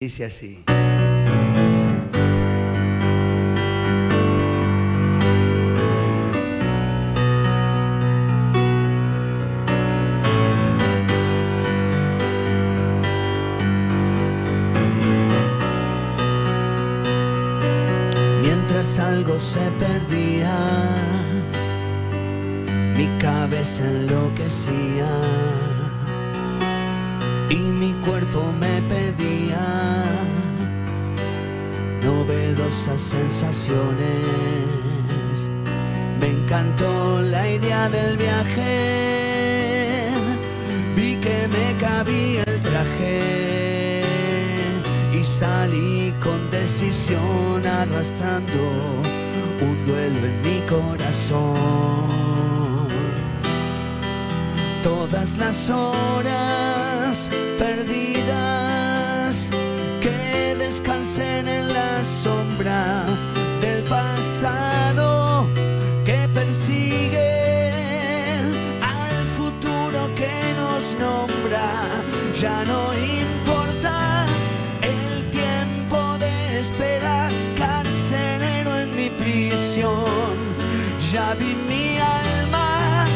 Dice 0.00 0.26
así. 0.26 0.64
Mientras 18.40 19.00
algo 19.00 19.40
se 19.40 19.68
perdía, 19.80 20.54
mi 22.96 23.08
cabeza 23.18 23.84
enloquecía 23.84 25.08
novedosas 32.68 33.00
sensaciones. 33.00 34.08
Me 36.20 36.28
encantó 36.28 37.20
la 37.22 37.48
idea 37.48 37.88
del 37.88 38.16
viaje, 38.16 40.10
vi 40.96 41.16
que 41.16 41.48
me 41.48 41.76
cabía 41.78 42.42
el 42.44 42.60
traje 42.60 44.02
y 45.12 45.22
salí 45.22 46.14
con 46.20 46.50
decisión 46.50 47.66
arrastrando 47.66 49.02
un 49.60 49.86
duelo 49.86 50.18
en 50.26 50.42
mi 50.42 50.60
corazón. 50.66 51.68
Todas 54.82 55.38
las 55.38 55.70
horas 55.70 57.30
Ya 72.40 72.64
no 72.64 72.94
importa 72.94 74.24
el 74.80 75.28
tiempo 75.30 75.98
de 76.18 76.60
espera, 76.60 77.28
carcelero 77.56 78.78
en 78.78 78.94
mi 78.94 79.10
prisión. 79.10 80.36
Ya 81.10 81.34
vi 81.34 81.56
mi 81.68 81.98
alma 81.98 83.06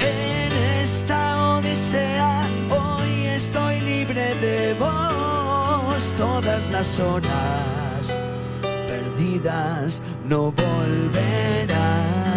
en 0.00 0.50
esta 0.80 1.56
odisea, 1.56 2.48
hoy 2.70 3.26
estoy 3.26 3.80
libre 3.82 4.34
de 4.36 4.72
vos. 4.78 6.14
Todas 6.16 6.70
las 6.70 6.98
horas 7.00 8.18
perdidas 8.62 10.00
no 10.24 10.52
volverán. 10.52 12.29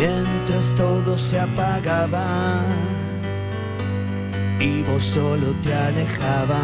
Mientras 0.00 0.74
todo 0.76 1.18
se 1.18 1.38
apagaba 1.38 2.62
y 4.58 4.82
vos 4.84 5.02
solo 5.02 5.54
te 5.62 5.74
alejabas, 5.74 6.58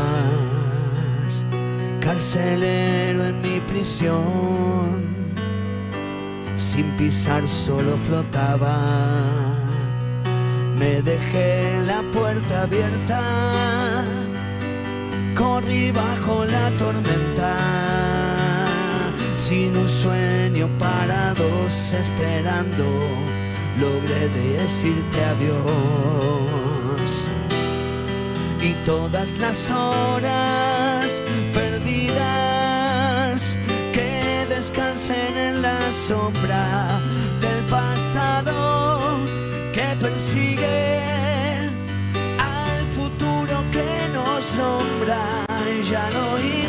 carcelero 2.00 3.24
en 3.26 3.42
mi 3.42 3.60
prisión, 3.60 5.04
sin 6.56 6.96
pisar 6.96 7.46
solo 7.46 7.98
flotaba. 8.06 8.78
Me 10.78 11.02
dejé 11.02 11.82
la 11.86 12.02
puerta 12.12 12.62
abierta, 12.62 13.20
corrí 15.34 15.92
bajo 15.92 16.46
la 16.46 16.70
tormenta, 16.78 17.54
sin 19.36 19.76
un 19.76 19.88
sueño 19.90 20.70
esperando, 21.66 22.84
logré 23.80 24.28
decirte 24.28 25.24
adiós 25.24 25.66
y 28.62 28.72
todas 28.84 29.38
las 29.38 29.70
horas 29.70 31.20
perdidas 31.52 32.58
que 33.92 34.46
descansen 34.48 35.36
en 35.36 35.62
la 35.62 35.78
sombra 36.06 37.00
del 37.40 37.64
pasado 37.64 39.18
que 39.72 39.96
persigue 40.00 41.00
al 42.38 42.86
futuro 42.86 43.64
que 43.72 44.08
nos 44.14 44.54
nombra. 44.56 45.18
Ya 45.90 46.10
no 46.10 46.38
importa 46.38 46.65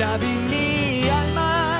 Ya 0.00 0.16
vi 0.16 0.32
mi 0.48 1.10
alma 1.10 1.78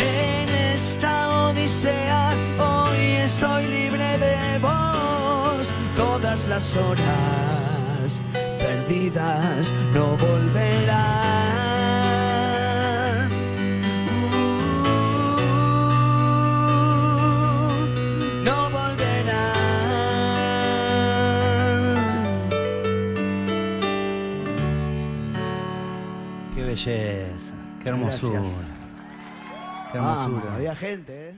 en 0.00 0.48
esta 0.72 1.28
odisea, 1.48 2.32
hoy 2.58 3.00
estoy 3.26 3.66
libre 3.66 4.16
de 4.16 4.58
vos. 4.58 5.70
Todas 5.94 6.48
las 6.48 6.74
horas 6.78 8.22
perdidas 8.58 9.70
no 9.92 10.16
volverán. 10.16 11.27
Qué 26.58 26.64
belleza, 26.64 27.54
qué 27.84 27.88
hermosura. 27.88 28.40
Gracias. 28.40 28.66
Qué 29.92 29.98
Vamos, 29.98 30.26
hermosura. 30.26 30.54
había 30.56 30.74
gente, 30.74 31.12
¿eh? 31.14 31.26